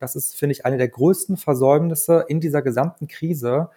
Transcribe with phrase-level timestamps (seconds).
[0.00, 3.68] Das ist, finde ich, eine der größten Versäumnisse in dieser gesamten Krise,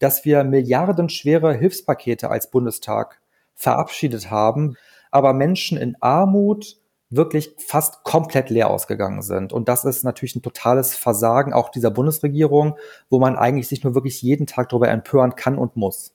[0.00, 3.20] dass wir milliardenschwere Hilfspakete als Bundestag
[3.54, 4.76] verabschiedet haben,
[5.12, 6.78] aber Menschen in Armut
[7.10, 9.52] wirklich fast komplett leer ausgegangen sind.
[9.52, 12.76] Und das ist natürlich ein totales Versagen auch dieser Bundesregierung,
[13.08, 16.12] wo man eigentlich sich nur wirklich jeden Tag darüber empören kann und muss.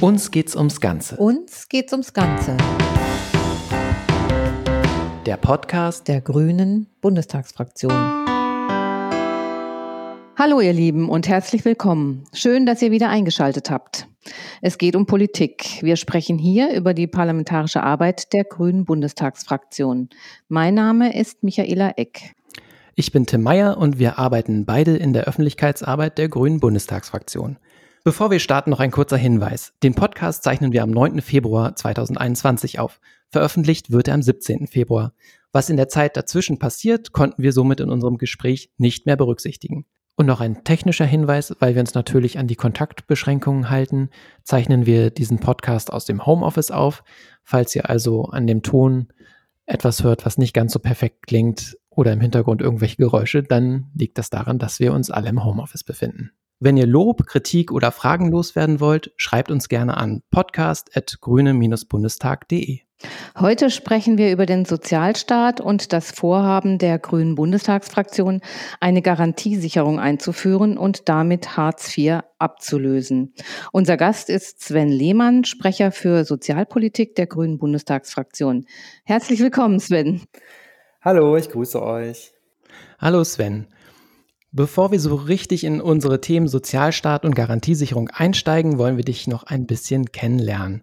[0.00, 1.16] Uns geht's ums Ganze.
[1.16, 2.56] Uns geht's ums Ganze.
[5.26, 7.90] Der Podcast der Grünen Bundestagsfraktion.
[10.36, 12.22] Hallo ihr Lieben und herzlich willkommen.
[12.32, 14.06] Schön, dass ihr wieder eingeschaltet habt.
[14.62, 15.82] Es geht um Politik.
[15.82, 20.10] Wir sprechen hier über die parlamentarische Arbeit der Grünen Bundestagsfraktion.
[20.46, 22.36] Mein Name ist Michaela Eck.
[22.94, 27.58] Ich bin Tim Meyer und wir arbeiten beide in der Öffentlichkeitsarbeit der Grünen Bundestagsfraktion.
[28.06, 29.72] Bevor wir starten, noch ein kurzer Hinweis.
[29.82, 31.20] Den Podcast zeichnen wir am 9.
[31.22, 33.00] Februar 2021 auf.
[33.30, 34.68] Veröffentlicht wird er am 17.
[34.68, 35.12] Februar.
[35.50, 39.86] Was in der Zeit dazwischen passiert, konnten wir somit in unserem Gespräch nicht mehr berücksichtigen.
[40.14, 44.10] Und noch ein technischer Hinweis, weil wir uns natürlich an die Kontaktbeschränkungen halten,
[44.44, 47.02] zeichnen wir diesen Podcast aus dem Homeoffice auf.
[47.42, 49.08] Falls ihr also an dem Ton
[49.64, 54.16] etwas hört, was nicht ganz so perfekt klingt oder im Hintergrund irgendwelche Geräusche, dann liegt
[54.16, 56.30] das daran, dass wir uns alle im Homeoffice befinden.
[56.58, 62.78] Wenn ihr Lob, Kritik oder Fragen loswerden wollt, schreibt uns gerne an podcast.grüne-bundestag.de.
[63.38, 68.40] Heute sprechen wir über den Sozialstaat und das Vorhaben der Grünen Bundestagsfraktion,
[68.80, 73.34] eine Garantiesicherung einzuführen und damit Hartz IV abzulösen.
[73.72, 78.64] Unser Gast ist Sven Lehmann, Sprecher für Sozialpolitik der Grünen Bundestagsfraktion.
[79.04, 80.22] Herzlich willkommen, Sven.
[81.02, 82.32] Hallo, ich grüße euch.
[82.98, 83.66] Hallo, Sven.
[84.56, 89.42] Bevor wir so richtig in unsere Themen Sozialstaat und Garantiesicherung einsteigen, wollen wir dich noch
[89.42, 90.82] ein bisschen kennenlernen.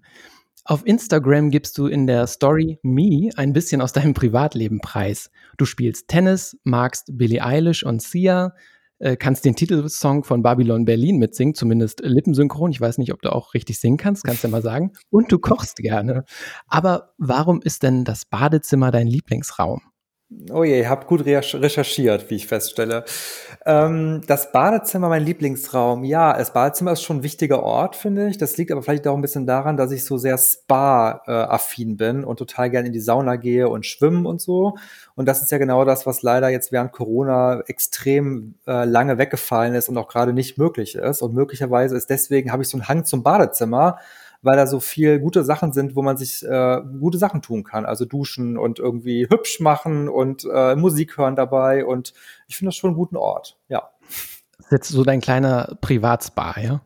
[0.64, 5.32] Auf Instagram gibst du in der Story Me ein bisschen aus deinem Privatleben preis.
[5.58, 8.54] Du spielst Tennis, magst Billie Eilish und Sia,
[9.00, 12.70] äh, kannst den Titelsong von Babylon Berlin mitsingen, zumindest lippensynchron.
[12.70, 14.92] Ich weiß nicht, ob du auch richtig singen kannst, kannst du mal sagen.
[15.10, 16.26] Und du kochst gerne.
[16.68, 19.82] Aber warum ist denn das Badezimmer dein Lieblingsraum?
[20.52, 23.06] Oh je, ihr habt gut recherchiert, wie ich feststelle.
[23.66, 26.04] Ähm, das Badezimmer, mein Lieblingsraum.
[26.04, 28.38] Ja, das Badezimmer ist schon ein wichtiger Ort, finde ich.
[28.38, 32.38] Das liegt aber vielleicht auch ein bisschen daran, dass ich so sehr Spa-affin bin und
[32.38, 34.76] total gerne in die Sauna gehe und schwimmen und so.
[35.16, 39.76] Und das ist ja genau das, was leider jetzt während Corona extrem äh, lange weggefallen
[39.76, 41.22] ist und auch gerade nicht möglich ist.
[41.22, 43.98] Und möglicherweise ist deswegen, habe ich so einen Hang zum Badezimmer,
[44.44, 47.86] weil da so viel gute Sachen sind, wo man sich äh, gute Sachen tun kann.
[47.86, 51.86] Also duschen und irgendwie hübsch machen und äh, Musik hören dabei.
[51.86, 52.14] Und
[52.48, 53.90] ich finde das schon einen guten Ort, ja.
[54.58, 56.82] Das ist jetzt so dein kleiner Privatspa, ja?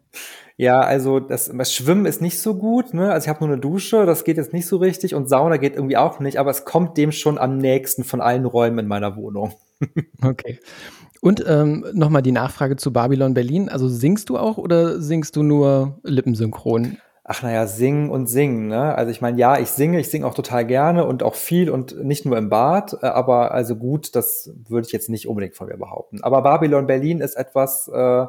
[0.60, 3.12] Ja, also das, das Schwimmen ist nicht so gut, ne?
[3.12, 5.76] Also ich habe nur eine Dusche, das geht jetzt nicht so richtig und Sauna geht
[5.76, 9.16] irgendwie auch nicht, aber es kommt dem schon am nächsten von allen Räumen in meiner
[9.16, 9.54] Wohnung.
[10.24, 10.60] okay.
[11.22, 13.70] Und ähm, nochmal die Nachfrage zu Babylon Berlin.
[13.70, 16.98] Also singst du auch oder singst du nur lippensynchron?
[17.30, 18.68] Ach naja, singen und singen.
[18.68, 18.96] Ne?
[18.96, 22.04] Also ich meine, ja, ich singe, ich singe auch total gerne und auch viel und
[22.04, 25.68] nicht nur im Bad, äh, aber also gut, das würde ich jetzt nicht unbedingt von
[25.68, 26.24] mir behaupten.
[26.24, 28.26] Aber Babylon Berlin ist etwas, äh,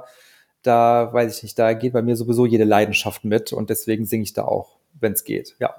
[0.63, 4.25] da weiß ich nicht, da geht bei mir sowieso jede Leidenschaft mit und deswegen singe
[4.25, 5.75] ich da auch, wenn es geht, ja.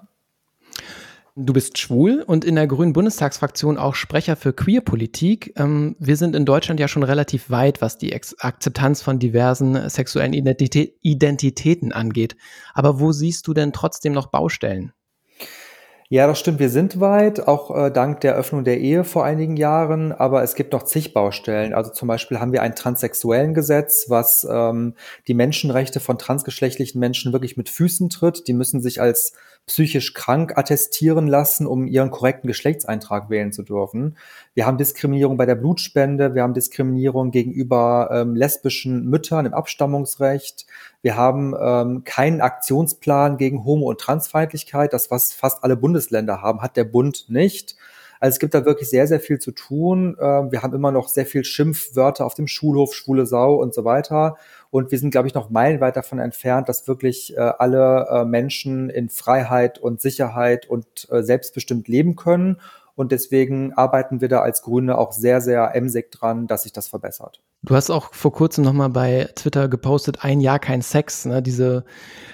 [1.41, 5.53] Du bist schwul und in der Grünen Bundestagsfraktion auch Sprecher für Queerpolitik.
[5.57, 10.33] Ähm, wir sind in Deutschland ja schon relativ weit, was die Akzeptanz von diversen sexuellen
[10.33, 12.35] Identitäten angeht.
[12.73, 14.91] Aber wo siehst du denn trotzdem noch Baustellen?
[16.11, 16.59] Ja, das stimmt.
[16.59, 20.11] Wir sind weit, auch äh, dank der Öffnung der Ehe vor einigen Jahren.
[20.11, 21.73] Aber es gibt noch zig Baustellen.
[21.73, 24.95] Also zum Beispiel haben wir ein transsexuellen Gesetz, was ähm,
[25.27, 28.47] die Menschenrechte von transgeschlechtlichen Menschen wirklich mit Füßen tritt.
[28.47, 29.33] Die müssen sich als
[29.69, 34.17] psychisch krank attestieren lassen, um ihren korrekten Geschlechtseintrag wählen zu dürfen.
[34.55, 36.33] Wir haben Diskriminierung bei der Blutspende.
[36.33, 40.65] Wir haben Diskriminierung gegenüber ähm, lesbischen Müttern im Abstammungsrecht.
[41.03, 44.91] Wir haben ähm, keinen Aktionsplan gegen Homo- und Transfeindlichkeit.
[44.91, 47.75] Das, was fast alle Bundesländer haben, hat der Bund nicht.
[48.19, 50.17] Also es gibt da wirklich sehr, sehr viel zu tun.
[50.19, 53.85] Ähm, wir haben immer noch sehr viel Schimpfwörter auf dem Schulhof, schwule Sau und so
[53.85, 54.35] weiter.
[54.71, 58.89] Und wir sind, glaube ich, noch meilenweit davon entfernt, dass wirklich äh, alle äh, Menschen
[58.89, 62.57] in Freiheit und Sicherheit und äh, selbstbestimmt leben können.
[62.95, 66.89] Und deswegen arbeiten wir da als Grüne auch sehr, sehr emsig dran, dass sich das
[66.89, 67.41] verbessert.
[67.61, 71.41] Du hast auch vor kurzem nochmal bei Twitter gepostet, ein Jahr kein Sex, ne?
[71.41, 71.83] diese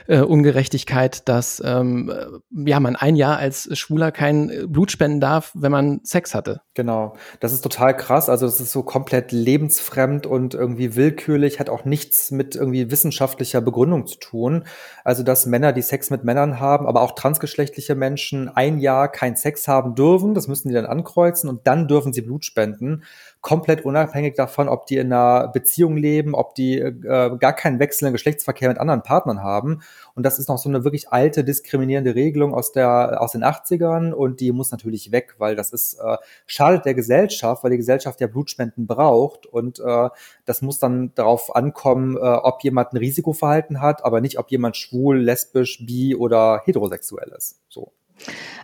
[0.07, 5.51] äh, Ungerechtigkeit, dass ähm, äh, ja, man ein Jahr als Schwuler kein Blut spenden darf,
[5.55, 6.61] wenn man Sex hatte.
[6.75, 8.29] Genau, das ist total krass.
[8.29, 13.61] Also das ist so komplett lebensfremd und irgendwie willkürlich, hat auch nichts mit irgendwie wissenschaftlicher
[13.61, 14.65] Begründung zu tun.
[15.03, 19.35] Also dass Männer, die Sex mit Männern haben, aber auch transgeschlechtliche Menschen ein Jahr kein
[19.35, 23.01] Sex haben dürfen, das müssen die dann ankreuzen und dann dürfen sie Blut spenden
[23.45, 26.91] komplett unabhängig davon, ob die in einer Beziehung leben, ob die äh,
[27.37, 29.83] gar keinen wechselnden Geschlechtsverkehr mit anderen Partnern haben.
[30.15, 34.13] Und das ist noch so eine wirklich alte, diskriminierende Regelung aus, der, aus den 80ern
[34.13, 38.19] und die muss natürlich weg, weil das ist, äh, schadet der Gesellschaft, weil die Gesellschaft
[38.19, 40.09] ja Blutspenden braucht und äh,
[40.45, 44.75] das muss dann darauf ankommen, äh, ob jemand ein Risikoverhalten hat, aber nicht, ob jemand
[44.75, 47.59] schwul, lesbisch, bi oder heterosexuell ist.
[47.69, 47.91] So.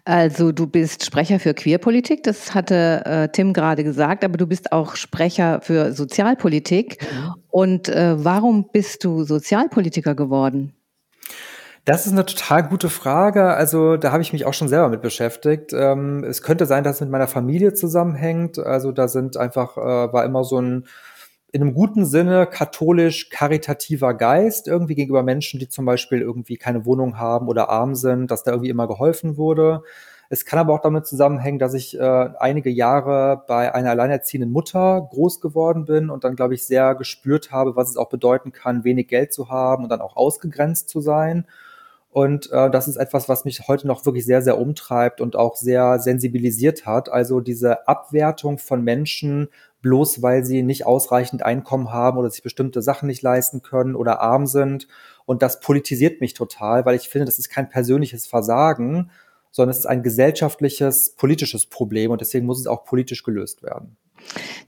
[0.05, 4.71] Also du bist Sprecher für Queerpolitik, das hatte äh, Tim gerade gesagt, aber du bist
[4.71, 6.97] auch Sprecher für Sozialpolitik.
[7.01, 7.33] Mhm.
[7.49, 10.73] Und äh, warum bist du Sozialpolitiker geworden?
[11.85, 13.55] Das ist eine total gute Frage.
[13.55, 15.73] Also da habe ich mich auch schon selber mit beschäftigt.
[15.73, 18.59] Ähm, es könnte sein, dass es mit meiner Familie zusammenhängt.
[18.59, 20.85] Also da sind einfach, äh, war immer so ein
[21.51, 27.17] in einem guten Sinne katholisch-karitativer Geist irgendwie gegenüber Menschen, die zum Beispiel irgendwie keine Wohnung
[27.17, 29.83] haben oder arm sind, dass da irgendwie immer geholfen wurde.
[30.29, 35.09] Es kann aber auch damit zusammenhängen, dass ich äh, einige Jahre bei einer alleinerziehenden Mutter
[35.11, 38.85] groß geworden bin und dann, glaube ich, sehr gespürt habe, was es auch bedeuten kann,
[38.85, 41.45] wenig Geld zu haben und dann auch ausgegrenzt zu sein.
[42.11, 45.57] Und äh, das ist etwas, was mich heute noch wirklich sehr, sehr umtreibt und auch
[45.57, 47.09] sehr sensibilisiert hat.
[47.09, 49.49] Also diese Abwertung von Menschen
[49.81, 54.21] bloß weil sie nicht ausreichend Einkommen haben oder sich bestimmte Sachen nicht leisten können oder
[54.21, 54.87] arm sind.
[55.25, 59.11] Und das politisiert mich total, weil ich finde, das ist kein persönliches Versagen,
[59.51, 63.97] sondern es ist ein gesellschaftliches, politisches Problem und deswegen muss es auch politisch gelöst werden.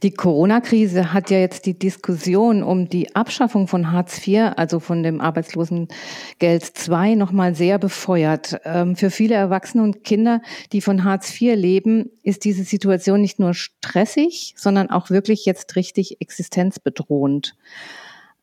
[0.01, 5.03] Die Corona-Krise hat ja jetzt die Diskussion um die Abschaffung von Hartz IV, also von
[5.03, 8.59] dem Arbeitslosengeld II, nochmal sehr befeuert.
[8.65, 10.41] Ähm, für viele Erwachsene und Kinder,
[10.73, 15.75] die von Hartz IV leben, ist diese Situation nicht nur stressig, sondern auch wirklich jetzt
[15.75, 17.55] richtig existenzbedrohend.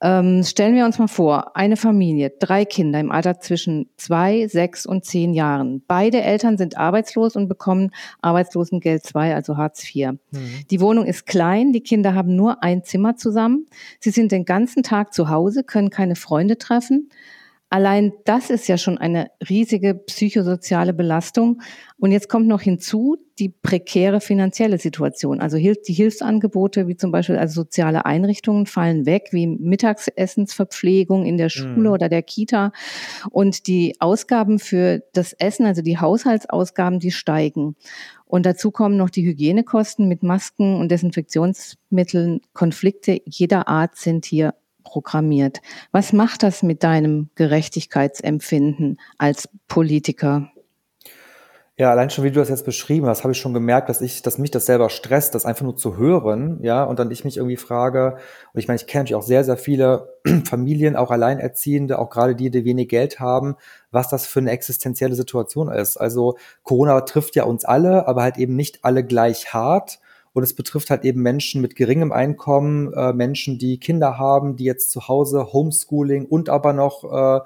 [0.02, 4.86] Ähm, stellen wir uns mal vor, eine Familie, drei Kinder im Alter zwischen zwei, sechs
[4.86, 5.82] und zehn Jahren.
[5.86, 7.90] Beide Eltern sind arbeitslos und bekommen
[8.22, 10.12] Arbeitslosengeld 2, also Hartz IV.
[10.30, 10.64] Mhm.
[10.70, 13.66] Die Wohnung ist klein, die Kinder haben nur ein Zimmer zusammen.
[13.98, 17.10] Sie sind den ganzen Tag zu Hause, können keine Freunde treffen.
[17.72, 21.62] Allein das ist ja schon eine riesige psychosoziale Belastung.
[21.98, 25.40] Und jetzt kommt noch hinzu die prekäre finanzielle Situation.
[25.40, 31.48] Also die Hilfsangebote, wie zum Beispiel also soziale Einrichtungen, fallen weg, wie Mittagsessensverpflegung in der
[31.48, 31.92] Schule mhm.
[31.92, 32.72] oder der Kita.
[33.30, 37.76] Und die Ausgaben für das Essen, also die Haushaltsausgaben, die steigen.
[38.26, 42.40] Und dazu kommen noch die Hygienekosten mit Masken und Desinfektionsmitteln.
[42.52, 44.54] Konflikte jeder Art sind hier
[44.90, 45.60] programmiert.
[45.92, 50.50] Was macht das mit deinem Gerechtigkeitsempfinden als Politiker?
[51.80, 54.20] Ja, allein schon, wie du das jetzt beschrieben hast, habe ich schon gemerkt, dass ich,
[54.20, 57.38] dass mich das selber stresst, das einfach nur zu hören, ja, und dann ich mich
[57.38, 58.18] irgendwie frage,
[58.52, 62.34] und ich meine, ich kenne natürlich auch sehr, sehr viele Familien, auch Alleinerziehende, auch gerade
[62.34, 63.56] die, die wenig Geld haben,
[63.90, 65.96] was das für eine existenzielle Situation ist.
[65.96, 70.00] Also Corona trifft ja uns alle, aber halt eben nicht alle gleich hart.
[70.32, 74.64] Und es betrifft halt eben Menschen mit geringem Einkommen, äh, Menschen, die Kinder haben, die
[74.64, 77.40] jetzt zu Hause Homeschooling und aber noch äh,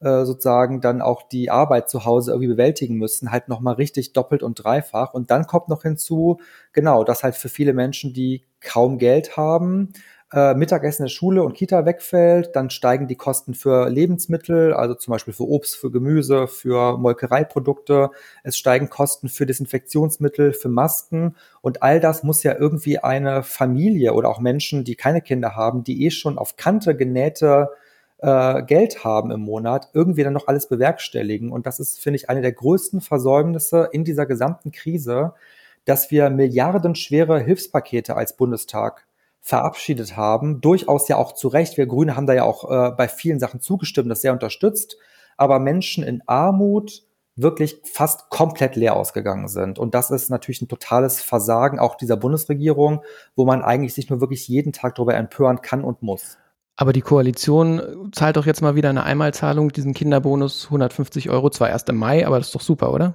[0.00, 4.44] äh, sozusagen dann auch die Arbeit zu Hause irgendwie bewältigen müssen, halt nochmal richtig doppelt
[4.44, 5.12] und dreifach.
[5.12, 6.38] Und dann kommt noch hinzu,
[6.72, 9.92] genau, dass halt für viele Menschen, die kaum Geld haben,
[10.32, 14.94] äh, Mittagessen in der Schule und Kita wegfällt, dann steigen die Kosten für Lebensmittel, also
[14.94, 18.10] zum Beispiel für Obst, für Gemüse, für Molkereiprodukte.
[18.42, 24.12] Es steigen Kosten für Desinfektionsmittel, für Masken und all das muss ja irgendwie eine Familie
[24.12, 27.70] oder auch Menschen, die keine Kinder haben, die eh schon auf Kante genähte
[28.18, 31.50] äh, Geld haben im Monat, irgendwie dann noch alles bewerkstelligen.
[31.50, 35.34] Und das ist, finde ich, eine der größten Versäumnisse in dieser gesamten Krise,
[35.84, 39.07] dass wir milliardenschwere Hilfspakete als Bundestag
[39.40, 40.60] verabschiedet haben.
[40.60, 41.76] Durchaus ja auch zu Recht.
[41.76, 44.96] Wir Grüne haben da ja auch äh, bei vielen Sachen zugestimmt, das sehr unterstützt.
[45.36, 47.04] Aber Menschen in Armut
[47.36, 49.78] wirklich fast komplett leer ausgegangen sind.
[49.78, 53.02] Und das ist natürlich ein totales Versagen auch dieser Bundesregierung,
[53.36, 56.36] wo man eigentlich sich nur wirklich jeden Tag darüber empören kann und muss.
[56.76, 61.70] Aber die Koalition zahlt doch jetzt mal wieder eine Einmalzahlung, diesen Kinderbonus 150 Euro, zwar
[61.70, 63.14] erst im Mai, aber das ist doch super, oder?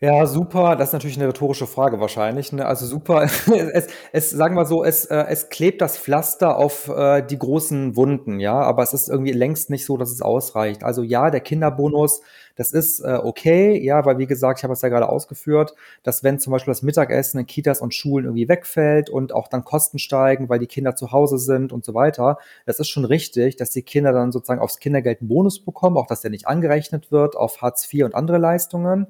[0.00, 0.76] Ja, super.
[0.76, 2.64] Das ist natürlich eine rhetorische Frage wahrscheinlich, ne?
[2.66, 3.22] Also, super.
[3.72, 7.96] Es es sagen wir so, es äh, es klebt das Pflaster auf, äh, die großen
[7.96, 10.84] Wunden, ja, aber es ist irgendwie längst nicht so, dass es ausreicht.
[10.84, 12.20] Also, ja, der Kinderbonus,
[12.54, 15.74] das ist, äh, okay, ja, weil wie gesagt, ich habe es ja gerade ausgeführt,
[16.04, 19.64] dass wenn zum Beispiel das Mittagessen in Kitas und Schulen irgendwie wegfällt und auch dann
[19.64, 23.56] Kosten steigen, weil die Kinder zu Hause sind und so weiter, das ist schon richtig,
[23.56, 27.10] dass die Kinder dann sozusagen aufs Kindergeld 'n Bonus bekommen, auch dass der nicht angerechnet
[27.10, 29.08] wird auf Hartz IV und andere Leistungen.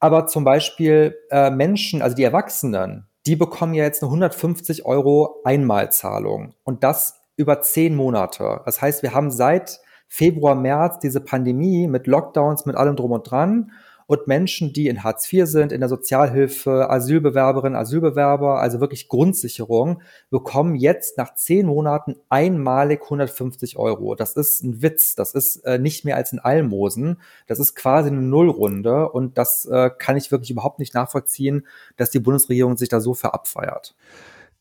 [0.00, 5.40] Aber zum Beispiel äh, Menschen, also die Erwachsenen, die bekommen ja jetzt eine 150 Euro
[5.44, 8.60] Einmalzahlung und das über zehn Monate.
[8.64, 13.30] Das heißt, wir haben seit Februar, März diese Pandemie mit Lockdowns, mit allem drum und
[13.30, 13.72] dran
[14.08, 20.00] und Menschen, die in Hartz IV sind, in der Sozialhilfe, Asylbewerberinnen, Asylbewerber, also wirklich Grundsicherung,
[20.30, 24.14] bekommen jetzt nach zehn Monaten einmalig 150 Euro.
[24.14, 25.14] Das ist ein Witz.
[25.14, 27.20] Das ist äh, nicht mehr als ein Almosen.
[27.46, 31.66] Das ist quasi eine Nullrunde und das äh, kann ich wirklich überhaupt nicht nachvollziehen,
[31.98, 33.94] dass die Bundesregierung sich da so verabfeiert.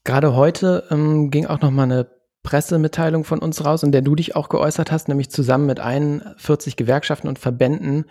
[0.04, 2.17] Gerade heute ähm, ging auch noch mal eine
[2.48, 6.78] Pressemitteilung von uns raus, in der du dich auch geäußert hast, nämlich zusammen mit 41
[6.78, 8.06] Gewerkschaften und Verbänden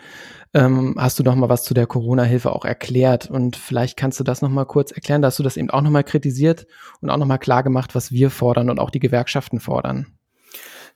[0.53, 3.31] ähm, hast du noch mal was zu der Corona-Hilfe auch erklärt.
[3.31, 5.23] Und vielleicht kannst du das noch mal kurz erklären.
[5.23, 6.67] Da hast du das eben auch noch mal kritisiert
[7.01, 10.07] und auch noch mal klar gemacht, was wir fordern und auch die Gewerkschaften fordern.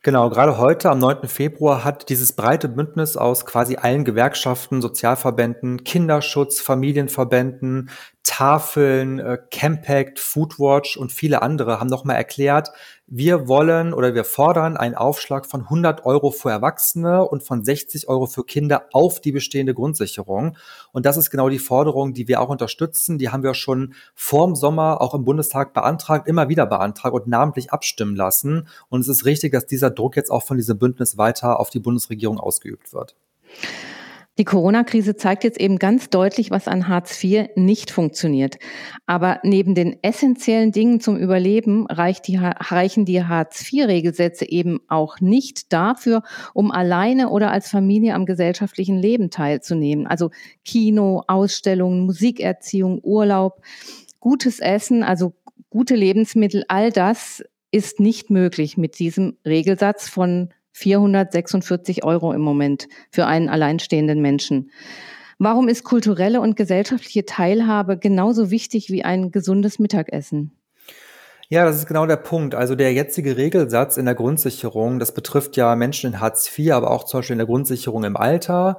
[0.03, 1.27] Genau, gerade heute am 9.
[1.27, 7.89] Februar hat dieses breite Bündnis aus quasi allen Gewerkschaften, Sozialverbänden, Kinderschutz, Familienverbänden,
[8.23, 12.69] Tafeln, äh, Campact, Foodwatch und viele andere haben nochmal erklärt,
[13.13, 18.07] wir wollen oder wir fordern einen Aufschlag von 100 Euro für Erwachsene und von 60
[18.07, 20.55] Euro für Kinder auf die bestehende Grundsicherung.
[20.93, 23.17] Und das ist genau die Forderung, die wir auch unterstützen.
[23.17, 27.73] Die haben wir schon vorm Sommer auch im Bundestag beantragt, immer wieder beantragt und namentlich
[27.73, 28.67] abstimmen lassen.
[28.87, 31.79] Und es ist richtig, dass dieser Druck jetzt auch von diesem Bündnis weiter auf die
[31.79, 33.15] Bundesregierung ausgeübt wird.
[34.41, 38.57] Die Corona-Krise zeigt jetzt eben ganz deutlich, was an Hartz IV nicht funktioniert.
[39.05, 41.85] Aber neben den essentiellen Dingen zum Überleben
[42.25, 46.23] die, reichen die Hartz IV-Regelsätze eben auch nicht dafür,
[46.55, 50.07] um alleine oder als Familie am gesellschaftlichen Leben teilzunehmen.
[50.07, 50.31] Also
[50.65, 53.61] Kino, Ausstellungen, Musikerziehung, Urlaub,
[54.19, 55.35] gutes Essen, also
[55.69, 62.87] gute Lebensmittel, all das ist nicht möglich mit diesem Regelsatz von 446 Euro im Moment
[63.11, 64.71] für einen alleinstehenden Menschen.
[65.39, 70.55] Warum ist kulturelle und gesellschaftliche Teilhabe genauso wichtig wie ein gesundes Mittagessen?
[71.49, 72.55] Ja, das ist genau der Punkt.
[72.55, 76.91] Also der jetzige Regelsatz in der Grundsicherung, das betrifft ja Menschen in Hartz IV, aber
[76.91, 78.77] auch zum Beispiel in der Grundsicherung im Alter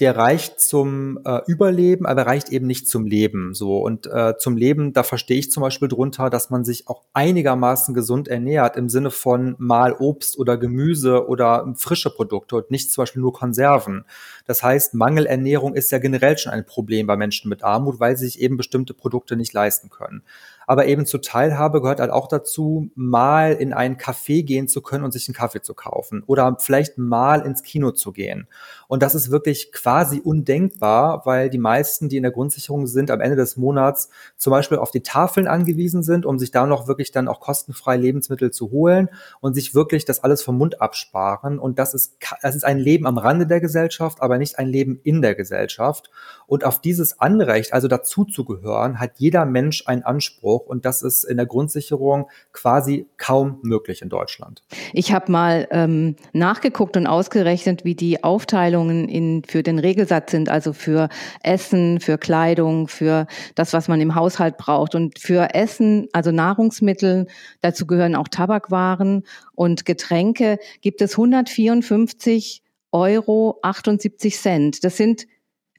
[0.00, 3.52] der reicht zum äh, Überleben, aber reicht eben nicht zum Leben.
[3.52, 7.02] So und äh, zum Leben, da verstehe ich zum Beispiel drunter, dass man sich auch
[7.12, 12.90] einigermaßen gesund ernährt im Sinne von mal Obst oder Gemüse oder frische Produkte und nicht
[12.90, 14.06] zum Beispiel nur Konserven.
[14.46, 18.24] Das heißt, Mangelernährung ist ja generell schon ein Problem bei Menschen mit Armut, weil sie
[18.24, 20.22] sich eben bestimmte Produkte nicht leisten können
[20.66, 25.04] aber eben zur Teilhabe gehört halt auch dazu, mal in einen Café gehen zu können
[25.04, 28.46] und sich einen Kaffee zu kaufen oder vielleicht mal ins Kino zu gehen.
[28.86, 33.20] Und das ist wirklich quasi undenkbar, weil die meisten, die in der Grundsicherung sind, am
[33.20, 37.10] Ende des Monats zum Beispiel auf die Tafeln angewiesen sind, um sich da noch wirklich
[37.10, 39.08] dann auch kostenfrei Lebensmittel zu holen
[39.40, 41.58] und sich wirklich das alles vom Mund absparen.
[41.58, 45.00] Und das ist, das ist ein Leben am Rande der Gesellschaft, aber nicht ein Leben
[45.02, 46.10] in der Gesellschaft.
[46.46, 50.84] Und auf dieses Anrecht, also dazu zu gehören, hat jeder Mensch einen Anspruch hoch und
[50.84, 54.62] das ist in der Grundsicherung quasi kaum möglich in Deutschland.
[54.92, 60.48] Ich habe mal ähm, nachgeguckt und ausgerechnet, wie die Aufteilungen in, für den Regelsatz sind,
[60.48, 61.08] also für
[61.42, 64.94] Essen, für Kleidung, für das, was man im Haushalt braucht.
[64.94, 67.26] Und für Essen, also Nahrungsmittel,
[67.60, 69.24] dazu gehören auch Tabakwaren
[69.54, 72.62] und Getränke, gibt es 154
[72.92, 74.84] Euro 78 Cent.
[74.84, 75.26] Das sind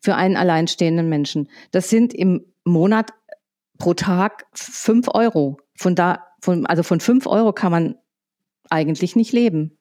[0.01, 1.49] für einen alleinstehenden Menschen.
[1.71, 3.11] Das sind im Monat
[3.81, 5.57] pro Tag fünf Euro.
[5.75, 7.95] Von da, von, also von fünf Euro kann man
[8.69, 9.79] eigentlich nicht leben.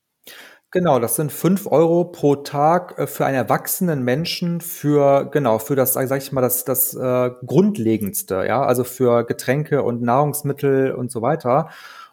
[0.71, 5.77] Genau, das sind fünf Euro pro Tag äh, für einen erwachsenen Menschen für, genau, für
[5.77, 11.11] das, sag ich mal, das, das äh, Grundlegendste, ja, also für Getränke und Nahrungsmittel und
[11.11, 11.69] so weiter.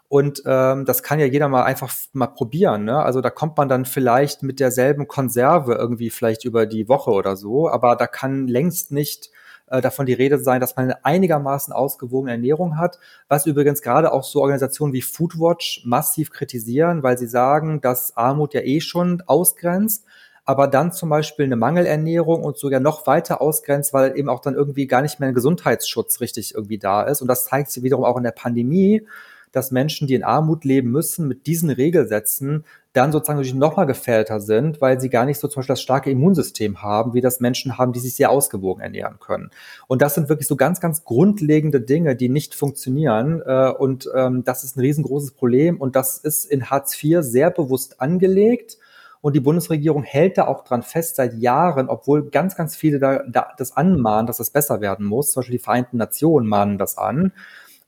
[0.10, 2.84] Und ähm, das kann ja jeder mal einfach mal probieren.
[2.84, 3.02] Ne?
[3.02, 7.38] Also da kommt man dann vielleicht mit derselben Konserve irgendwie vielleicht über die Woche oder
[7.38, 9.32] so, aber da kann längst nicht
[9.68, 14.12] äh, davon die Rede sein, dass man eine einigermaßen ausgewogene Ernährung hat, was übrigens gerade
[14.12, 19.22] auch so Organisationen wie Foodwatch massiv kritisieren, weil sie sagen, dass Armut ja eh schon
[19.26, 20.06] ausgrenzt,
[20.46, 24.56] aber dann zum Beispiel eine Mangelernährung und sogar noch weiter ausgrenzt, weil eben auch dann
[24.56, 27.22] irgendwie gar nicht mehr ein Gesundheitsschutz richtig irgendwie da ist.
[27.22, 29.06] Und das zeigt sich wiederum auch in der Pandemie,
[29.52, 32.64] dass Menschen, die in Armut leben müssen, mit diesen Regelsätzen
[32.98, 36.10] dann sozusagen natürlich nochmal gefährdeter sind, weil sie gar nicht so zum Beispiel das starke
[36.10, 39.52] Immunsystem haben, wie das Menschen haben, die sich sehr ausgewogen ernähren können.
[39.88, 43.42] Und das sind wirklich so ganz, ganz grundlegende Dinge, die nicht funktionieren.
[43.46, 45.80] Äh, und ähm, das ist ein riesengroßes Problem.
[45.80, 48.78] Und das ist in Hartz IV sehr bewusst angelegt.
[49.22, 53.24] Und die Bundesregierung hält da auch dran fest seit Jahren, obwohl ganz, ganz viele da,
[53.28, 55.32] da das anmahnen, dass es besser werden muss.
[55.32, 57.32] Zum Beispiel die Vereinten Nationen mahnen das an.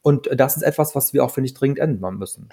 [0.01, 2.49] Und das ist etwas, was wir auch, finde ich, dringend ändern müssen.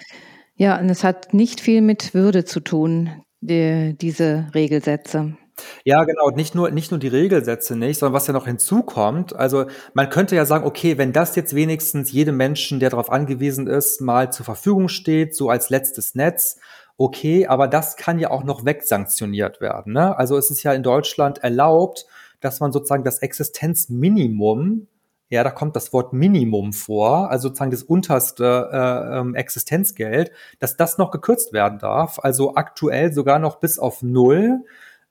[0.57, 3.09] Ja, und es hat nicht viel mit Würde zu tun,
[3.41, 5.37] die, diese Regelsätze.
[5.83, 6.29] Ja, genau.
[6.29, 9.35] Nicht nur, nicht nur die Regelsätze nicht, sondern was ja noch hinzukommt.
[9.35, 13.67] Also man könnte ja sagen, okay, wenn das jetzt wenigstens jedem Menschen, der darauf angewiesen
[13.67, 16.59] ist, mal zur Verfügung steht, so als letztes Netz,
[16.97, 19.93] okay, aber das kann ja auch noch wegsanktioniert werden.
[19.93, 20.17] Ne?
[20.17, 22.05] Also es ist ja in Deutschland erlaubt,
[22.39, 24.87] dass man sozusagen das Existenzminimum
[25.29, 30.77] ja, da kommt das Wort Minimum vor, also sozusagen das unterste äh, ähm, Existenzgeld, dass
[30.77, 32.19] das noch gekürzt werden darf.
[32.23, 34.63] Also aktuell sogar noch bis auf null.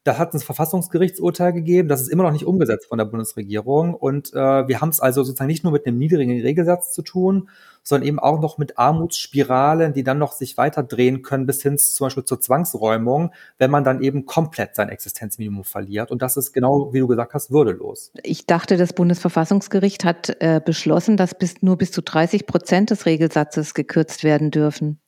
[0.06, 3.92] Da hat ein Verfassungsgerichtsurteil gegeben, das ist immer noch nicht umgesetzt von der Bundesregierung.
[3.92, 7.48] Und äh, wir haben es also sozusagen nicht nur mit einem niedrigen Regelsatz zu tun,
[7.82, 11.76] sondern eben auch noch mit Armutsspiralen, die dann noch sich weiter drehen können bis hin
[11.76, 16.12] zum Beispiel zur Zwangsräumung, wenn man dann eben komplett sein Existenzminimum verliert.
[16.12, 18.12] Und das ist genau, wie du gesagt hast, würdelos.
[18.22, 23.06] Ich dachte, das Bundesverfassungsgericht hat äh, beschlossen, dass bis, nur bis zu 30 Prozent des
[23.06, 25.00] Regelsatzes gekürzt werden dürfen.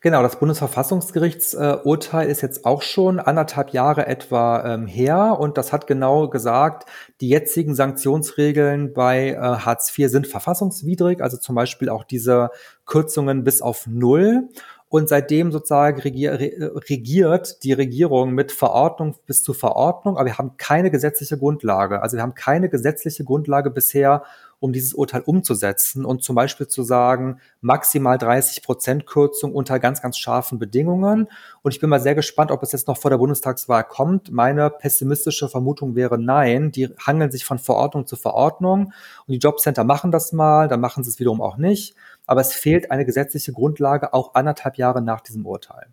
[0.00, 5.86] Genau, das Bundesverfassungsgerichtsurteil ist jetzt auch schon anderthalb Jahre etwa ähm, her und das hat
[5.86, 6.88] genau gesagt,
[7.20, 12.50] die jetzigen Sanktionsregeln bei äh, Hartz IV sind verfassungswidrig, also zum Beispiel auch diese
[12.86, 14.48] Kürzungen bis auf Null.
[14.88, 20.56] Und seitdem sozusagen regier, regiert die Regierung mit Verordnung bis zu Verordnung, aber wir haben
[20.56, 22.02] keine gesetzliche Grundlage.
[22.02, 24.24] Also wir haben keine gesetzliche Grundlage bisher,
[24.60, 30.02] um dieses Urteil umzusetzen und zum Beispiel zu sagen, maximal 30 Prozent Kürzung unter ganz,
[30.02, 31.28] ganz scharfen Bedingungen.
[31.62, 34.30] Und ich bin mal sehr gespannt, ob es jetzt noch vor der Bundestagswahl kommt.
[34.30, 36.70] Meine pessimistische Vermutung wäre nein.
[36.70, 38.92] Die hangeln sich von Verordnung zu Verordnung
[39.26, 41.94] und die Jobcenter machen das mal, dann machen sie es wiederum auch nicht.
[42.26, 45.86] Aber es fehlt eine gesetzliche Grundlage auch anderthalb Jahre nach diesem Urteil.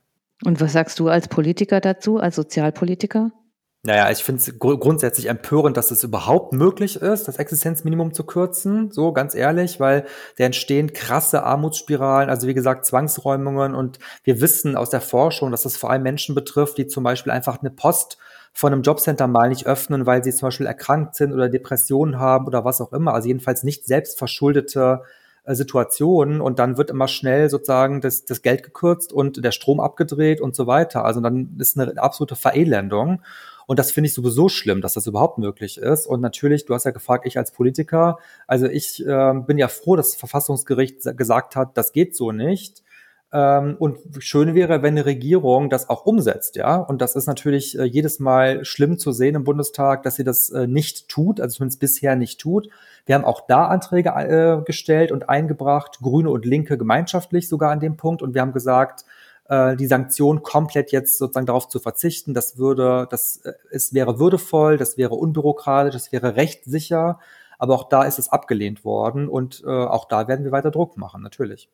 [0.44, 3.32] Und was sagst du als Politiker dazu, als Sozialpolitiker?
[3.84, 8.26] Naja, ich finde es gr grundsätzlich empörend, dass es überhaupt möglich ist, das Existenzminimum zu
[8.26, 10.06] kürzen, so ganz ehrlich, weil
[10.38, 15.62] da entstehen krasse Armutsspiralen, also wie gesagt Zwangsräumungen und wir wissen aus der Forschung, dass
[15.64, 18.18] das vor allem Menschen betrifft, die zum Beispiel einfach eine Post
[18.52, 22.48] von einem Jobcenter mal nicht öffnen, weil sie zum Beispiel erkrankt sind oder Depressionen haben
[22.48, 25.04] oder was auch immer, also jedenfalls nicht selbstverschuldete
[25.46, 29.80] äh, Situationen und dann wird immer schnell sozusagen das, das Geld gekürzt und der Strom
[29.80, 31.06] abgedreht und so weiter.
[31.06, 33.22] Also dann ist eine absolute Verelendung.
[33.68, 36.08] Und das finde ich sowieso schlimm, dass das überhaupt möglich ist.
[36.08, 39.96] Und natürlich, du hast ja gefragt, ich als Politiker, also ich äh, bin ja froh,
[39.96, 42.82] dass das Verfassungsgericht gesagt hat, das geht so nicht.
[43.34, 46.78] Ähm, und schön wäre, wenn eine Regierung das auch umsetzt, ja.
[46.78, 50.50] Und das ist natürlich äh, jedes Mal schlimm zu sehen im Bundestag, dass sie das
[50.50, 52.70] äh, nicht tut, also zumindest bisher nicht tut.
[53.06, 57.82] Wir haben auch da Anträge äh, gestellt und eingebracht, Grüne und Linke gemeinschaftlich sogar an
[57.82, 58.22] dem Punkt.
[58.22, 59.04] Und wir haben gesagt,
[59.50, 62.34] äh, die Sanktion komplett jetzt sozusagen darauf zu verzichten.
[62.34, 67.20] Das würde, das äh, es wäre würdevoll, das wäre unbürokratisch, das wäre rechtssicher.
[67.60, 70.98] Aber auch da ist es abgelehnt worden und äh, auch da werden wir weiter Druck
[70.98, 71.70] machen, natürlich.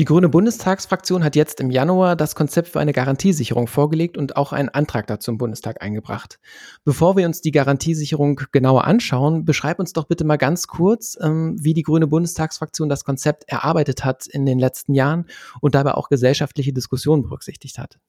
[0.00, 4.52] Die Grüne Bundestagsfraktion hat jetzt im Januar das Konzept für eine Garantiesicherung vorgelegt und auch
[4.52, 6.40] einen Antrag dazu im Bundestag eingebracht.
[6.84, 11.54] Bevor wir uns die Garantiesicherung genauer anschauen, beschreib uns doch bitte mal ganz kurz, ähm,
[11.60, 15.26] wie die Grüne Bundestagsfraktion das Konzept erarbeitet hat in den letzten Jahren
[15.60, 18.00] und dabei auch gesellschaftliche Diskussionen berücksichtigt hat.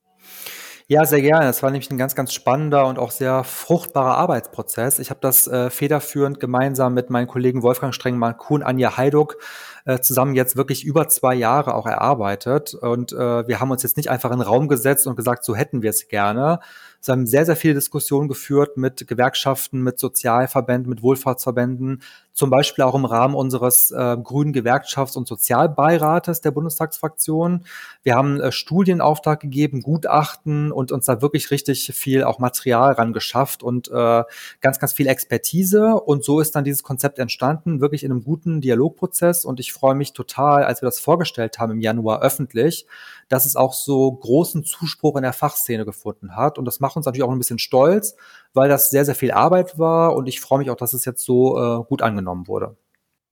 [0.87, 1.45] Ja, sehr gerne.
[1.47, 4.99] Das war nämlich ein ganz, ganz spannender und auch sehr fruchtbarer Arbeitsprozess.
[4.99, 9.37] Ich habe das äh, federführend gemeinsam mit meinen Kollegen Wolfgang Strengmann, Kuhn, Anja Heiduck
[9.85, 12.75] äh, zusammen jetzt wirklich über zwei Jahre auch erarbeitet.
[12.75, 15.55] Und äh, wir haben uns jetzt nicht einfach in den Raum gesetzt und gesagt, so
[15.55, 16.59] hätten wir es gerne,
[17.05, 22.01] Sie haben sehr, sehr viele Diskussionen geführt mit Gewerkschaften, mit Sozialverbänden, mit Wohlfahrtsverbänden,
[22.35, 27.65] zum Beispiel auch im Rahmen unseres äh, grünen Gewerkschafts- und Sozialbeirates der Bundestagsfraktion.
[28.03, 33.13] Wir haben äh, Studienauftrag gegeben, Gutachten und uns da wirklich richtig viel auch Material ran
[33.13, 34.23] geschafft und äh,
[34.59, 35.95] ganz, ganz viel Expertise.
[35.95, 39.45] Und so ist dann dieses Konzept entstanden, wirklich in einem guten Dialogprozess.
[39.45, 42.85] Und ich freue mich total, als wir das vorgestellt haben im Januar öffentlich,
[43.29, 46.57] dass es auch so großen Zuspruch in der Fachszene gefunden hat.
[46.57, 48.17] Und das macht uns natürlich auch ein bisschen stolz,
[48.55, 50.15] weil das sehr, sehr viel Arbeit war.
[50.15, 52.75] Und ich freue mich auch, dass es jetzt so äh, gut angenommen wurde.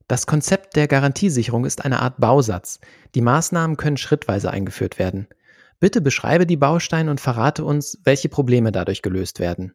[0.08, 2.80] Das Konzept der Garantiesicherung ist eine Art Bausatz.
[3.16, 5.28] Die Maßnahmen können schrittweise eingeführt werden.
[5.80, 9.74] Bitte beschreibe die Bausteine und verrate uns, welche Probleme dadurch gelöst werden.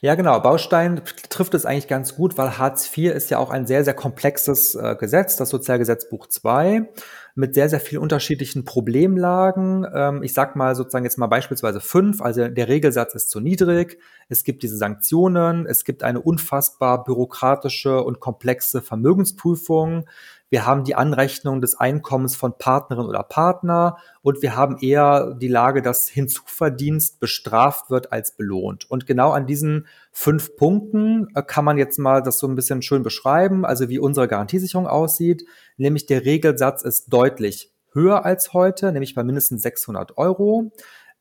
[0.00, 0.40] Ja, genau.
[0.40, 3.94] Baustein trifft es eigentlich ganz gut, weil Hartz IV ist ja auch ein sehr, sehr
[3.94, 6.88] komplexes äh, Gesetz, das Sozialgesetzbuch 2.
[7.34, 9.86] mit sehr, sehr vielen unterschiedlichen Problemlagen.
[9.94, 13.98] Ähm, ich sag mal sozusagen jetzt mal beispielsweise fünf, also der Regelsatz ist zu niedrig,
[14.28, 20.06] es gibt diese Sanktionen, es gibt eine unfassbar bürokratische und komplexe Vermögensprüfung,
[20.50, 25.48] wir haben die Anrechnung des Einkommens von Partnerin oder Partner und wir haben eher die
[25.48, 28.90] Lage, dass Hinzuverdienst bestraft wird als belohnt.
[28.90, 32.82] Und genau an diesen fünf Punkten äh, kann man jetzt mal das so ein bisschen
[32.82, 35.44] schön beschreiben, also wie unsere Garantiesicherung aussieht,
[35.76, 40.72] nämlich der Regelsatz ist deutlich höher als heute, nämlich bei mindestens 600 Euro.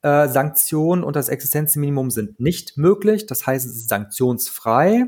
[0.01, 5.05] Äh, Sanktionen und das Existenzminimum sind nicht möglich, das heißt, es ist sanktionsfrei.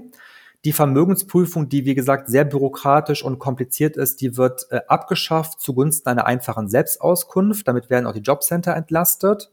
[0.64, 6.10] Die Vermögensprüfung, die wie gesagt sehr bürokratisch und kompliziert ist, die wird äh, abgeschafft zugunsten
[6.10, 7.68] einer einfachen Selbstauskunft.
[7.68, 9.52] Damit werden auch die Jobcenter entlastet.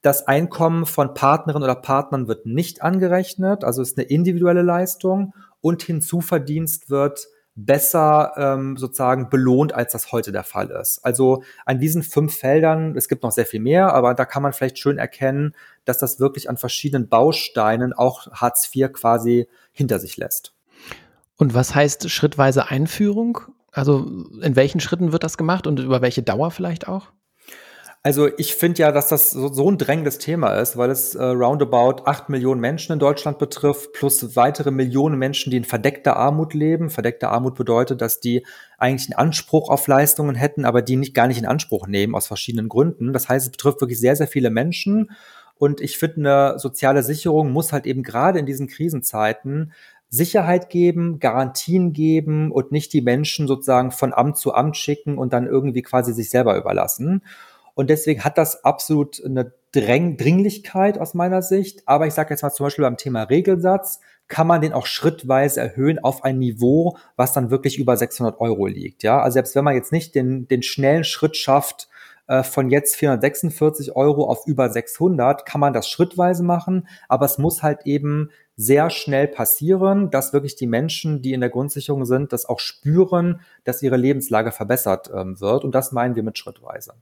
[0.00, 5.82] Das Einkommen von Partnerinnen oder Partnern wird nicht angerechnet, also ist eine individuelle Leistung und
[5.82, 7.28] Hinzuverdienst wird
[7.58, 11.04] besser ähm, sozusagen belohnt, als das heute der Fall ist.
[11.04, 14.52] Also an diesen fünf Feldern, es gibt noch sehr viel mehr, aber da kann man
[14.52, 20.16] vielleicht schön erkennen, dass das wirklich an verschiedenen Bausteinen auch Hartz IV quasi hinter sich
[20.16, 20.54] lässt.
[21.36, 23.40] Und was heißt schrittweise Einführung?
[23.72, 24.06] Also
[24.40, 27.08] in welchen Schritten wird das gemacht und über welche Dauer vielleicht auch?
[28.08, 31.22] Also ich finde ja, dass das so, so, ein drängendes Thema ist, weil es äh,
[31.22, 36.54] roundabout acht Millionen Menschen in Deutschland betrifft, plus weitere Millionen Menschen, die in verdeckter Armut
[36.54, 36.88] leben.
[36.88, 38.46] Verdeckte Armut bedeutet, dass die
[38.78, 42.26] eigentlich einen Anspruch auf Leistungen hätten, aber die nicht gar nicht in Anspruch nehmen aus
[42.26, 43.12] verschiedenen Gründen.
[43.12, 45.10] Das heißt, es betrifft wirklich sehr, sehr viele Menschen.
[45.58, 49.74] Und ich finde, eine soziale Sicherung muss halt eben gerade in diesen Krisenzeiten
[50.08, 55.34] Sicherheit geben, Garantien geben und nicht die Menschen sozusagen von Amt zu Amt schicken und
[55.34, 57.20] dann irgendwie quasi sich selber überlassen.
[57.78, 61.82] Und deswegen hat das absolut eine Dräng Dringlichkeit aus meiner Sicht.
[61.86, 65.60] Aber ich sage jetzt mal zum Beispiel beim Thema Regelsatz, kann man den auch schrittweise
[65.60, 69.04] erhöhen auf ein Niveau, was dann wirklich über 600 Euro liegt.
[69.04, 71.88] Ja, also selbst wenn man jetzt nicht den, den schnellen Schritt schafft,
[72.26, 76.88] äh, von jetzt 446 Euro auf über 600, kann man das schrittweise machen.
[77.08, 81.48] Aber es muss halt eben sehr schnell passieren, dass wirklich die Menschen, die in der
[81.48, 85.62] Grundsicherung sind, das auch spüren, dass ihre Lebenslage verbessert ähm, wird.
[85.64, 86.94] Und das meinen wir mit schrittweise.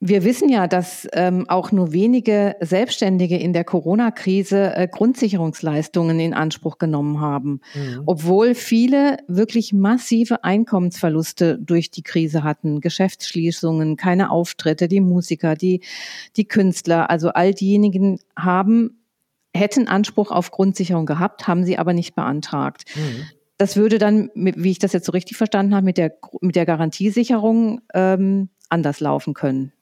[0.00, 6.34] Wir wissen ja, dass ähm, auch nur wenige Selbstständige in der Corona-Krise äh, Grundsicherungsleistungen in
[6.34, 8.02] Anspruch genommen haben, mhm.
[8.06, 15.80] obwohl viele wirklich massive Einkommensverluste durch die Krise hatten, Geschäftsschließungen, keine Auftritte, die Musiker, die,
[16.36, 19.00] die Künstler, also all diejenigen haben,
[19.52, 22.84] hätten Anspruch auf Grundsicherung gehabt, haben sie aber nicht beantragt.
[22.94, 23.24] Mhm.
[23.56, 26.66] Das würde dann, wie ich das jetzt so richtig verstanden habe, mit der, mit der
[26.66, 29.72] Garantiesicherung ähm, anders laufen können.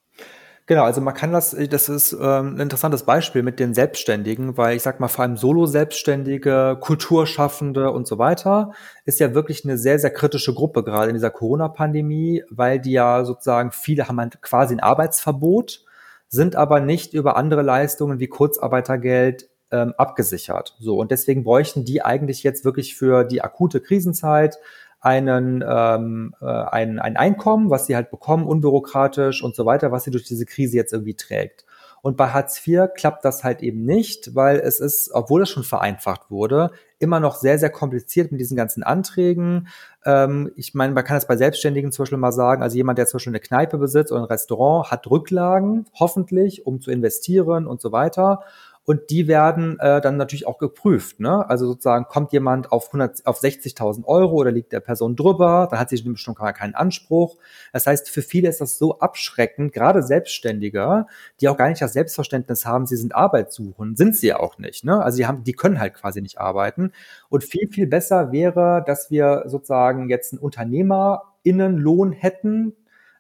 [0.68, 4.74] Genau, also man kann das, das ist ähm, ein interessantes Beispiel mit den Selbstständigen, weil
[4.76, 8.72] ich sag mal vor allem Solo-Selbstständige, Kulturschaffende und so weiter
[9.04, 13.24] ist ja wirklich eine sehr, sehr kritische Gruppe gerade in dieser Corona-Pandemie, weil die ja
[13.24, 15.84] sozusagen viele haben halt quasi ein Arbeitsverbot,
[16.26, 20.74] sind aber nicht über andere Leistungen wie Kurzarbeitergeld ähm, abgesichert.
[20.80, 24.58] So und deswegen bräuchten die eigentlich jetzt wirklich für die akute Krisenzeit
[25.00, 30.04] einen, ähm, äh, ein, ein Einkommen, was sie halt bekommen, unbürokratisch und so weiter, was
[30.04, 31.64] sie durch diese Krise jetzt irgendwie trägt.
[32.02, 35.64] Und bei Hartz IV klappt das halt eben nicht, weil es ist, obwohl es schon
[35.64, 39.66] vereinfacht wurde, immer noch sehr, sehr kompliziert mit diesen ganzen Anträgen.
[40.04, 43.06] Ähm, ich meine, man kann es bei Selbstständigen zum Beispiel mal sagen, also jemand, der
[43.06, 47.80] zum Beispiel eine Kneipe besitzt oder ein Restaurant, hat Rücklagen, hoffentlich, um zu investieren und
[47.80, 48.44] so weiter
[48.86, 51.18] und die werden äh, dann natürlich auch geprüft.
[51.18, 51.48] Ne?
[51.50, 55.80] Also sozusagen kommt jemand auf, 100, auf 60.000 Euro oder liegt der Person drüber, dann
[55.80, 57.36] hat sie bestimmt keinen Anspruch.
[57.72, 61.06] Das heißt, für viele ist das so abschreckend, gerade Selbstständige,
[61.40, 64.84] die auch gar nicht das Selbstverständnis haben, sie sind Arbeitssuchen, sind sie auch nicht.
[64.84, 65.02] Ne?
[65.02, 66.92] Also die, haben, die können halt quasi nicht arbeiten.
[67.28, 72.76] Und viel, viel besser wäre, dass wir sozusagen jetzt einen UnternehmerInnenlohn hätten,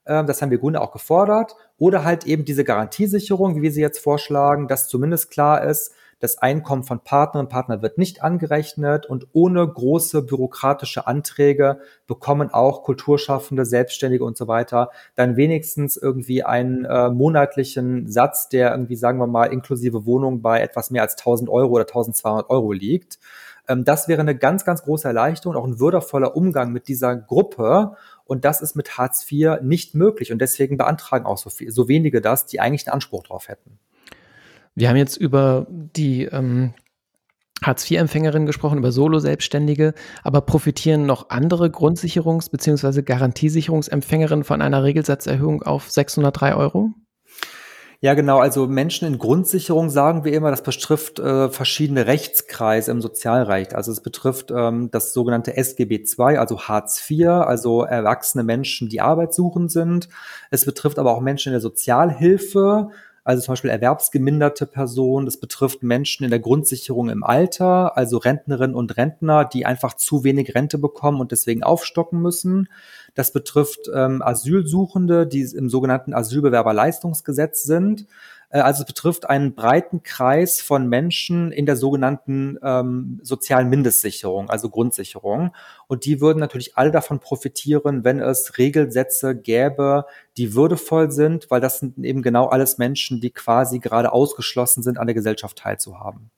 [0.06, 1.56] das haben wir Grüne auch gefordert.
[1.78, 6.38] Oder halt eben diese Garantiesicherung, wie wir sie jetzt vorschlagen, dass zumindest klar ist, das
[6.38, 12.84] Einkommen von Partnerinnen und Partnern wird nicht angerechnet und ohne große bürokratische Anträge bekommen auch
[12.84, 19.18] Kulturschaffende, Selbstständige und so weiter dann wenigstens irgendwie einen äh, monatlichen Satz, der irgendwie, sagen
[19.18, 23.18] wir mal, inklusive Wohnung bei etwas mehr als 1000 Euro oder 1200 Euro liegt.
[23.68, 27.96] Ähm, das wäre eine ganz, ganz große Erleichterung, auch ein würdevoller Umgang mit dieser Gruppe.
[28.24, 30.32] Und das ist mit Hartz IV nicht möglich.
[30.32, 33.78] Und deswegen beantragen auch so, viel, so wenige das, die eigentlich einen Anspruch drauf hätten.
[34.74, 36.74] Wir haben jetzt über die ähm,
[37.62, 43.02] Hartz-IV-Empfängerinnen gesprochen, über Solo-Selbstständige, aber profitieren noch andere Grundsicherungs- bzw.
[43.02, 46.90] Garantiesicherungsempfängerinnen von einer Regelsatzerhöhung auf 603 Euro?
[48.00, 48.40] Ja, genau.
[48.40, 53.74] Also Menschen in Grundsicherung sagen wir immer, das betrifft äh, verschiedene Rechtskreise im Sozialrecht.
[53.74, 59.00] Also es betrifft ähm, das sogenannte SGB II, also Hartz IV, also erwachsene Menschen, die
[59.00, 60.08] arbeitssuchend sind.
[60.50, 62.90] Es betrifft aber auch Menschen in der Sozialhilfe,
[63.26, 65.26] also zum Beispiel erwerbsgeminderte Personen.
[65.26, 70.22] Das betrifft Menschen in der Grundsicherung im Alter, also Rentnerinnen und Rentner, die einfach zu
[70.22, 72.68] wenig Rente bekommen und deswegen aufstocken müssen.
[73.16, 78.06] Das betrifft ähm, Asylsuchende, die im sogenannten Asylbewerberleistungsgesetz sind.
[78.50, 84.50] Äh, also es betrifft einen breiten Kreis von Menschen in der sogenannten ähm, sozialen Mindestsicherung,
[84.50, 85.52] also Grundsicherung.
[85.86, 90.06] Und die würden natürlich alle davon profitieren, wenn es Regelsätze gäbe,
[90.36, 94.98] die würdevoll sind, weil das sind eben genau alles Menschen, die quasi gerade ausgeschlossen sind,
[94.98, 96.30] an der Gesellschaft teilzuhaben.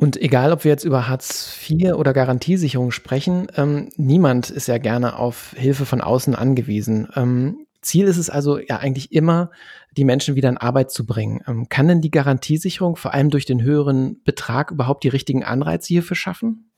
[0.00, 4.78] Und egal, ob wir jetzt über Hartz IV oder Garantiesicherung sprechen, ähm, niemand ist ja
[4.78, 7.08] gerne auf Hilfe von außen angewiesen.
[7.16, 9.50] Ähm, Ziel ist es also ja eigentlich immer,
[9.96, 11.42] die Menschen wieder in Arbeit zu bringen.
[11.48, 15.88] Ähm, kann denn die Garantiesicherung vor allem durch den höheren Betrag überhaupt die richtigen Anreize
[15.88, 16.70] hierfür schaffen?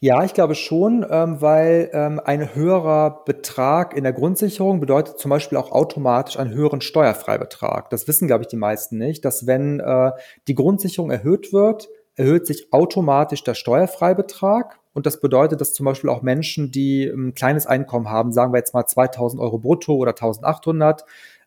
[0.00, 5.30] Ja, ich glaube schon, ähm, weil ähm, ein höherer Betrag in der Grundsicherung bedeutet zum
[5.30, 7.90] Beispiel auch automatisch einen höheren Steuerfreibetrag.
[7.90, 10.12] Das wissen, glaube ich, die meisten nicht, dass wenn äh,
[10.48, 14.78] die Grundsicherung erhöht wird, erhöht sich automatisch der Steuerfreibetrag.
[14.94, 18.58] Und das bedeutet, dass zum Beispiel auch Menschen, die ein kleines Einkommen haben, sagen wir
[18.58, 21.04] jetzt mal 2000 Euro brutto oder 1800,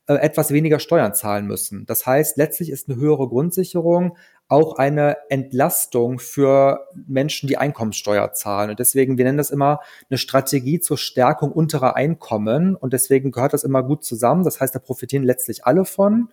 [0.07, 1.85] äh, etwas weniger Steuern zahlen müssen.
[1.85, 4.15] Das heißt, letztlich ist eine höhere Grundsicherung
[4.49, 8.69] auch eine Entlastung für Menschen, die Einkommenssteuer zahlen.
[8.69, 12.75] Und deswegen, wir nennen das immer eine Strategie zur Stärkung unterer Einkommen.
[12.75, 14.43] Und deswegen gehört das immer gut zusammen.
[14.45, 16.29] Das heißt, da profitieren letztlich alle von.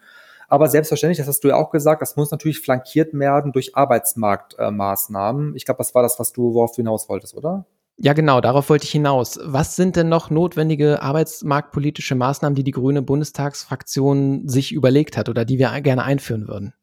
[0.49, 5.53] Aber selbstverständlich, das hast du ja auch gesagt, das muss natürlich flankiert werden durch Arbeitsmarktmaßnahmen.
[5.53, 7.67] Äh, ich glaube, das war das, was du, worauf du hinaus wolltest, oder?
[7.97, 9.39] Ja, genau, darauf wollte ich hinaus.
[9.45, 15.45] Was sind denn noch notwendige arbeitsmarktpolitische Maßnahmen, die die grüne Bundestagsfraktion sich überlegt hat oder
[15.45, 16.75] die wir gerne einführen würden?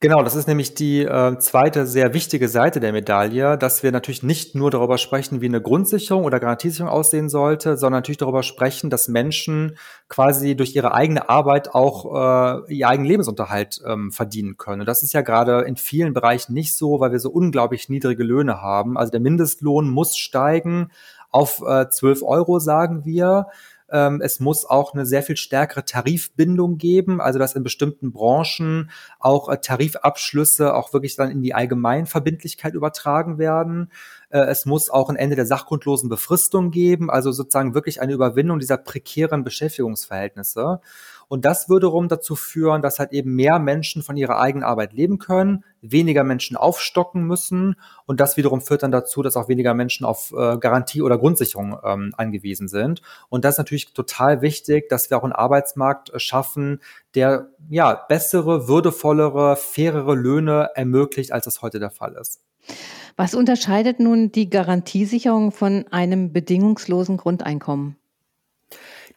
[0.00, 4.22] Genau, das ist nämlich die äh, zweite sehr wichtige Seite der Medaille, dass wir natürlich
[4.22, 8.90] nicht nur darüber sprechen, wie eine Grundsicherung oder Garantiesicherung aussehen sollte, sondern natürlich darüber sprechen,
[8.90, 9.76] dass Menschen
[10.08, 12.14] quasi durch ihre eigene Arbeit auch
[12.68, 14.82] äh, ihr eigenen Lebensunterhalt ähm, verdienen können.
[14.82, 18.22] Und das ist ja gerade in vielen Bereichen nicht so, weil wir so unglaublich niedrige
[18.22, 18.96] Löhne haben.
[18.96, 20.92] Also der Mindestlohn muss steigen
[21.30, 23.48] auf äh, 12 Euro, sagen wir.
[23.90, 28.90] Ähm, es muss auch eine sehr viel stärkere Tarifbindung geben, also dass in bestimmten Branchen
[29.18, 33.90] auch äh, Tarifabschlüsse auch wirklich dann in die Allgemeinverbindlichkeit übertragen werden.
[34.30, 38.58] Äh, es muss auch ein Ende der sachgrundlosen Befristung geben, also sozusagen wirklich eine Überwindung
[38.58, 40.80] dieser prekären Beschäftigungsverhältnisse.
[41.28, 44.94] Und das würde rum dazu führen, dass halt eben mehr Menschen von ihrer eigenen Arbeit
[44.94, 47.76] leben können, weniger Menschen aufstocken müssen.
[48.06, 51.78] Und das wiederum führt dann dazu, dass auch weniger Menschen auf äh, Garantie oder Grundsicherung
[51.84, 53.02] ähm, angewiesen sind.
[53.28, 56.80] Und das ist natürlich total wichtig, dass wir auch einen Arbeitsmarkt äh, schaffen,
[57.14, 62.40] der ja bessere, würdevollere, fairere Löhne ermöglicht, als das heute der Fall ist.
[63.16, 67.96] Was unterscheidet nun die Garantiesicherung von einem bedingungslosen Grundeinkommen?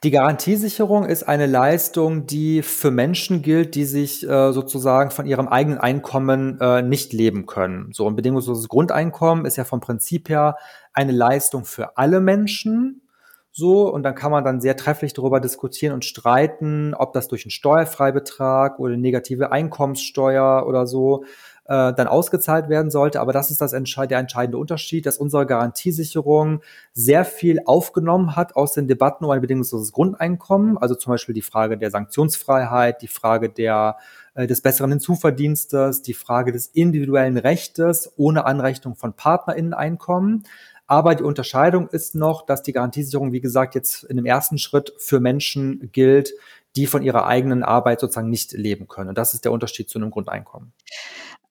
[0.04, 5.48] Die Garantiesicherung ist eine Leistung, die für Menschen gilt, die sich äh, sozusagen von ihrem
[5.48, 7.92] eigenen Einkommen äh, nicht leben können.
[7.94, 10.56] So ein bedingungsloses Grundeinkommen ist ja vom Prinzip her
[10.92, 13.04] eine Leistung für alle Menschen.
[13.52, 17.46] So, und dann kann man dann sehr trefflich darüber diskutieren und streiten, ob das durch
[17.46, 21.26] einen Steuerfreibetrag oder negative Einkommenssteuer oder so
[21.72, 23.22] äh, dann ausgezahlt werden sollte.
[23.22, 28.58] Aber das ist das entscheid der entscheidende Unterschied, dass unsere Garantiesicherung sehr viel aufgenommen hat
[28.58, 30.78] aus den Debatten um ein bedingungsloses Grundeinkommen.
[30.78, 33.96] Also zum Beispiel die Frage der Sanktionsfreiheit, die Frage der
[34.34, 40.44] äh, des besseren Hinzuverdienstes, die Frage des individuellen Rechtes ohne Anrechnung von PartnerInnen-Einkommen.
[40.88, 44.92] Aber die Unterscheidung ist noch, dass die Garantiesicherung, wie gesagt, jetzt in dem ersten Schritt
[44.98, 46.34] für Menschen gilt,
[46.76, 49.08] die von ihrer eigenen Arbeit sozusagen nicht leben können.
[49.08, 50.74] Und das ist der Unterschied zu einem Grundeinkommen.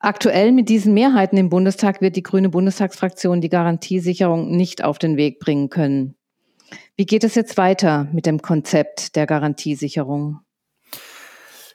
[0.03, 5.19] Aktuell mit diesen Mehrheiten im Bundestag wird die grüne Bundestagsfraktion die Garantiesicherung nicht auf den
[5.19, 6.17] Weg bringen können.
[6.97, 10.41] Wie geht es jetzt weiter mit dem Konzept der Garantiesicherung?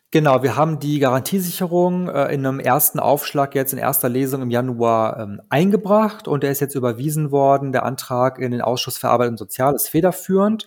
[0.09, 4.49] Genau, wir haben die Garantiesicherung äh, in einem ersten Aufschlag jetzt in erster Lesung im
[4.49, 7.73] Januar ähm, eingebracht und der ist jetzt überwiesen worden.
[7.73, 10.65] Der Antrag in den Ausschuss für Arbeit und Soziales federführend.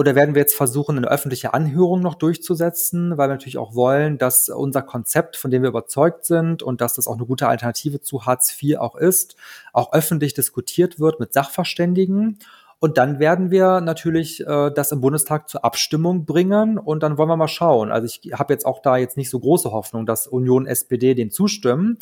[0.00, 4.16] Oder werden wir jetzt versuchen, eine öffentliche Anhörung noch durchzusetzen, weil wir natürlich auch wollen,
[4.16, 8.00] dass unser Konzept, von dem wir überzeugt sind und dass das auch eine gute Alternative
[8.00, 9.36] zu Hartz IV auch ist,
[9.74, 12.38] auch öffentlich diskutiert wird mit Sachverständigen.
[12.78, 17.28] Und dann werden wir natürlich äh, das im Bundestag zur Abstimmung bringen und dann wollen
[17.28, 17.92] wir mal schauen.
[17.92, 21.30] Also ich habe jetzt auch da jetzt nicht so große Hoffnung, dass Union SPD den
[21.30, 21.98] zustimmen.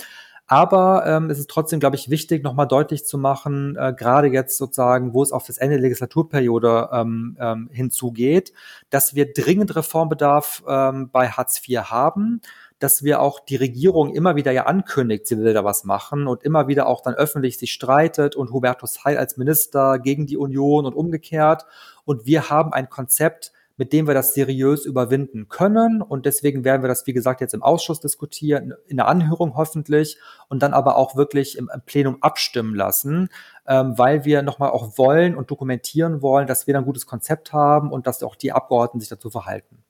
[0.48, 4.56] Aber ähm, es ist trotzdem, glaube ich, wichtig, nochmal deutlich zu machen, äh, gerade jetzt
[4.56, 8.54] sozusagen, wo es auf das Ende der Legislaturperiode ähm, ähm, hinzugeht,
[8.88, 12.40] dass wir dringend Reformbedarf ähm, bei Hartz IV haben
[12.78, 16.44] dass wir auch die Regierung immer wieder ja ankündigt, sie will da was machen und
[16.44, 20.86] immer wieder auch dann öffentlich sich streitet und Hubertus Heil als Minister gegen die Union
[20.86, 21.66] und umgekehrt.
[22.04, 26.02] Und wir haben ein Konzept, mit dem wir das seriös überwinden können.
[26.02, 30.18] Und deswegen werden wir das, wie gesagt, jetzt im Ausschuss diskutieren, in der Anhörung hoffentlich
[30.48, 33.30] und dann aber auch wirklich im, im Plenum abstimmen lassen,
[33.66, 37.90] ähm, weil wir nochmal auch wollen und dokumentieren wollen, dass wir ein gutes Konzept haben
[37.90, 39.84] und dass auch die Abgeordneten sich dazu verhalten.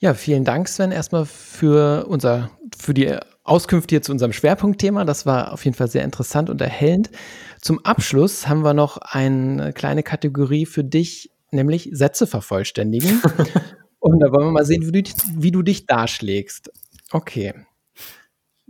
[0.00, 5.04] Ja, vielen Dank, Sven, erstmal für unser, für die Auskünfte hier zu unserem Schwerpunktthema.
[5.04, 7.10] Das war auf jeden Fall sehr interessant und erhellend.
[7.60, 13.22] Zum Abschluss haben wir noch eine kleine Kategorie für dich, nämlich Sätze vervollständigen.
[14.00, 16.70] Und da wollen wir mal sehen, wie du, wie du dich darschlägst.
[17.10, 17.54] Okay.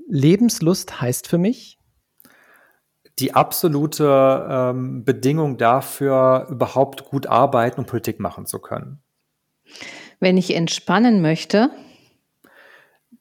[0.09, 1.79] Lebenslust heißt für mich?
[3.19, 9.03] Die absolute ähm, Bedingung dafür, überhaupt gut arbeiten und Politik machen zu können.
[10.21, 11.71] Wenn ich entspannen möchte,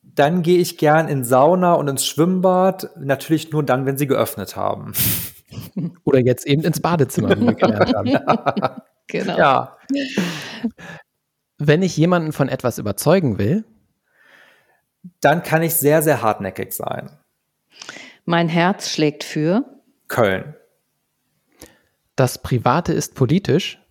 [0.02, 2.90] dann gehe ich gern in Sauna und ins Schwimmbad.
[2.98, 4.94] Natürlich nur dann, wenn sie geöffnet haben.
[6.04, 8.82] Oder jetzt eben ins Badezimmer, wie wir gelernt haben.
[9.08, 9.38] Genau.
[9.38, 9.78] Ja.
[11.58, 13.64] Wenn ich jemanden von etwas überzeugen will,
[15.22, 17.10] dann kann ich sehr, sehr hartnäckig sein.
[18.26, 19.64] Mein Herz schlägt für
[20.08, 20.56] Köln.
[22.16, 23.82] Das Private ist politisch.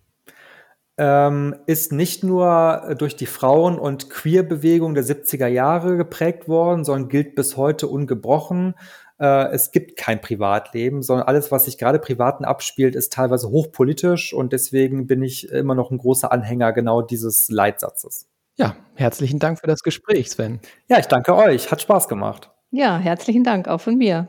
[0.99, 7.09] Ähm, ist nicht nur durch die Frauen- und Queer-Bewegung der 70er Jahre geprägt worden, sondern
[7.09, 8.73] gilt bis heute ungebrochen
[9.19, 14.33] äh, es gibt kein Privatleben, sondern alles, was sich gerade privaten abspielt, ist teilweise hochpolitisch
[14.33, 18.27] und deswegen bin ich immer noch ein großer Anhänger genau dieses Leitsatzes.
[18.55, 20.59] Ja, herzlichen Dank für das Gespräch, Sven.
[20.89, 21.71] Ja, ich danke euch.
[21.71, 22.49] Hat Spaß gemacht.
[22.71, 24.27] Ja, herzlichen Dank auch von mir.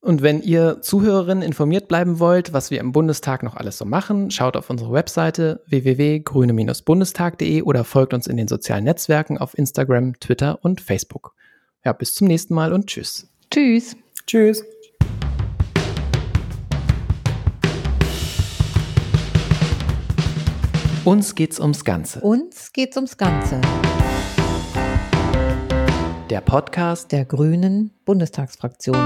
[0.00, 4.30] Und wenn ihr Zuhörerinnen informiert bleiben wollt, was wir im Bundestag noch alles so machen,
[4.30, 10.58] schaut auf unsere Webseite www.grüne-bundestag.de oder folgt uns in den sozialen Netzwerken auf Instagram, Twitter
[10.62, 11.34] und Facebook.
[11.86, 13.28] Ja, bis zum nächsten Mal und tschüss.
[13.50, 13.94] Tschüss.
[14.26, 14.64] Tschüss.
[21.04, 22.20] Uns geht's ums Ganze.
[22.22, 23.60] Uns geht's ums Ganze.
[26.30, 28.96] Der Podcast der Grünen Bundestagsfraktion.